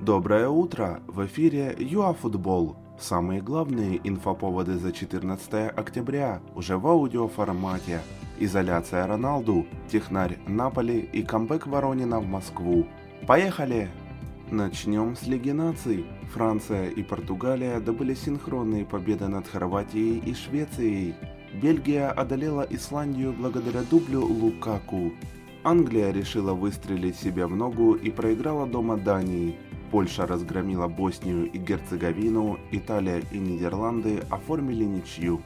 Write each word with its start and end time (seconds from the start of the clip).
Доброе 0.00 0.50
утро! 0.50 1.00
В 1.06 1.24
эфире 1.24 1.74
ЮАФутбол. 1.78 2.76
Самые 3.00 3.40
главные 3.40 3.98
инфоповоды 4.04 4.76
за 4.76 4.92
14 4.92 5.70
октября 5.74 6.42
уже 6.54 6.76
в 6.76 6.86
аудиоформате. 6.86 8.02
Изоляция 8.38 9.06
Роналду, 9.06 9.66
технарь 9.90 10.38
Наполи 10.46 11.00
и 11.00 11.22
камбэк 11.22 11.66
Воронина 11.66 12.20
в 12.20 12.26
Москву. 12.26 12.86
Поехали! 13.26 13.88
Начнем 14.50 15.16
с 15.16 15.22
Лиги 15.26 15.50
наций. 15.50 16.04
Франция 16.30 16.90
и 16.90 17.02
Португалия 17.02 17.80
добыли 17.80 18.12
синхронные 18.12 18.84
победы 18.84 19.28
над 19.28 19.48
Хорватией 19.48 20.18
и 20.18 20.34
Швецией. 20.34 21.14
Бельгия 21.54 22.10
одолела 22.10 22.66
Исландию 22.68 23.32
благодаря 23.32 23.80
дублю 23.90 24.26
Лукаку. 24.26 25.12
Англия 25.64 26.12
решила 26.12 26.52
выстрелить 26.52 27.16
себе 27.16 27.46
в 27.46 27.56
ногу 27.56 27.94
и 27.94 28.10
проиграла 28.10 28.66
дома 28.66 28.98
Дании. 28.98 29.56
Польша 29.96 30.26
разгромила 30.26 30.88
Боснию 30.88 31.50
и 31.50 31.56
Герцеговину, 31.56 32.58
Италия 32.70 33.22
и 33.32 33.38
Нидерланды 33.38 34.22
оформили 34.28 34.84
ничью. 34.84 35.40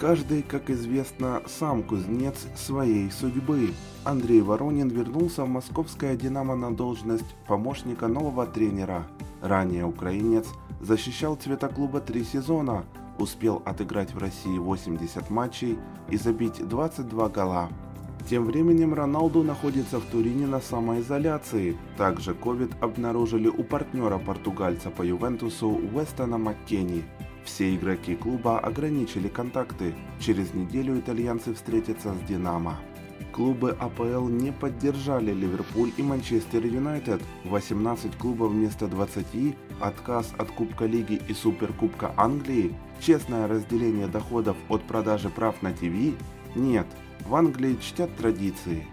Каждый, 0.00 0.42
как 0.42 0.68
известно, 0.68 1.42
сам 1.46 1.84
кузнец 1.84 2.48
своей 2.56 3.08
судьбы. 3.12 3.72
Андрей 4.02 4.40
Воронин 4.40 4.88
вернулся 4.88 5.44
в 5.44 5.48
московское 5.48 6.16
«Динамо» 6.16 6.56
на 6.56 6.74
должность 6.74 7.36
помощника 7.46 8.08
нового 8.08 8.46
тренера. 8.46 9.06
Ранее 9.40 9.84
украинец 9.84 10.48
защищал 10.80 11.36
цвета 11.36 11.68
клуба 11.68 12.00
три 12.00 12.24
сезона, 12.24 12.84
успел 13.20 13.62
отыграть 13.64 14.12
в 14.12 14.18
России 14.18 14.58
80 14.58 15.30
матчей 15.30 15.78
и 16.10 16.16
забить 16.16 16.66
22 16.68 17.28
гола. 17.28 17.68
Тем 18.28 18.46
временем 18.46 18.94
Роналду 18.94 19.42
находится 19.42 20.00
в 20.00 20.04
Турине 20.04 20.46
на 20.46 20.60
самоизоляции. 20.60 21.76
Также 21.98 22.32
COVID 22.32 22.76
обнаружили 22.80 23.48
у 23.48 23.62
партнера 23.62 24.18
португальца 24.18 24.90
по 24.90 25.02
Ювентусу 25.02 25.68
Уэстона 25.68 26.38
Маккенни. 26.38 27.04
Все 27.44 27.74
игроки 27.74 28.16
клуба 28.16 28.58
ограничили 28.58 29.28
контакты. 29.28 29.94
Через 30.18 30.54
неделю 30.54 30.98
итальянцы 30.98 31.52
встретятся 31.52 32.14
с 32.14 32.26
«Динамо». 32.26 32.78
Клубы 33.32 33.76
АПЛ 33.78 34.28
не 34.28 34.52
поддержали 34.52 35.32
Ливерпуль 35.32 35.90
и 35.96 36.02
Манчестер 36.02 36.64
Юнайтед. 36.64 37.20
18 37.44 38.16
клубов 38.16 38.52
вместо 38.52 38.86
20, 38.86 39.56
отказ 39.80 40.32
от 40.38 40.50
Кубка 40.52 40.86
Лиги 40.86 41.20
и 41.28 41.34
Суперкубка 41.34 42.14
Англии, 42.16 42.74
честное 43.00 43.48
разделение 43.48 44.06
доходов 44.06 44.56
от 44.68 44.82
продажи 44.84 45.28
прав 45.28 45.60
на 45.62 45.72
ТВ? 45.72 46.14
Нет, 46.54 46.86
в 47.26 47.34
Англии 47.34 47.78
чтят 47.80 48.14
традиции. 48.16 48.86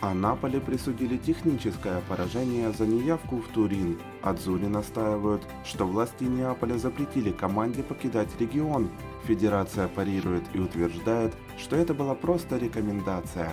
А 0.00 0.14
Наполе 0.14 0.60
присудили 0.60 1.16
техническое 1.16 2.00
поражение 2.08 2.70
за 2.72 2.86
неявку 2.86 3.38
в 3.38 3.48
Турин. 3.48 3.98
Адзури 4.22 4.66
настаивают, 4.66 5.42
что 5.64 5.86
власти 5.86 6.24
Неаполя 6.24 6.78
запретили 6.78 7.32
команде 7.32 7.82
покидать 7.82 8.28
регион. 8.38 8.90
Федерация 9.24 9.88
парирует 9.88 10.44
и 10.54 10.60
утверждает, 10.60 11.34
что 11.58 11.74
это 11.74 11.94
была 11.94 12.14
просто 12.14 12.58
рекомендация. 12.58 13.50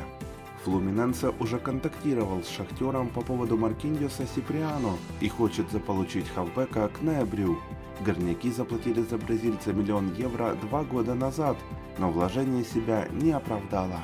Флуминенсе 0.66 1.32
уже 1.40 1.60
контактировал 1.60 2.42
с 2.42 2.50
Шахтером 2.50 3.10
по 3.10 3.22
поводу 3.22 3.56
Маркиньоса 3.56 4.26
Сиприано 4.26 4.98
и 5.22 5.30
хочет 5.30 5.70
заполучить 5.72 6.28
хавбека 6.28 6.88
к 6.88 7.04
ноябрю. 7.04 7.60
Горняки 8.04 8.50
заплатили 8.52 9.04
за 9.04 9.20
бразильца 9.20 9.74
миллион 9.74 10.12
евро 10.16 10.56
два 10.64 10.84
года 10.84 11.14
назад, 11.14 11.56
но 12.00 12.10
вложение 12.10 12.64
себя 12.64 13.08
не 13.12 13.32
оправдало. 13.32 14.00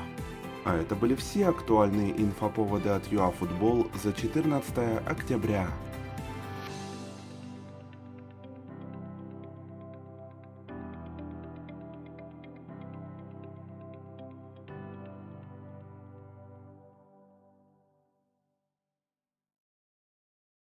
А 0.64 0.76
это 0.76 0.94
были 0.94 1.16
все 1.16 1.48
актуальные 1.48 2.12
инфоповоды 2.22 2.90
от 2.90 3.10
ЮАФутбол 3.10 3.88
за 4.00 4.12
14 4.12 4.72
октября. 5.04 5.66